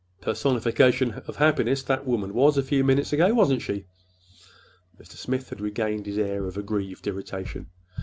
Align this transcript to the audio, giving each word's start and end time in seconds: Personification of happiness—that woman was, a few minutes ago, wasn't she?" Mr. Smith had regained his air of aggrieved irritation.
Personification 0.19 1.11
of 1.27 1.35
happiness—that 1.35 2.07
woman 2.07 2.33
was, 2.33 2.57
a 2.57 2.63
few 2.63 2.83
minutes 2.83 3.13
ago, 3.13 3.35
wasn't 3.35 3.61
she?" 3.61 3.85
Mr. 4.99 5.11
Smith 5.15 5.49
had 5.49 5.61
regained 5.61 6.07
his 6.07 6.17
air 6.17 6.47
of 6.47 6.57
aggrieved 6.57 7.05
irritation. 7.05 7.67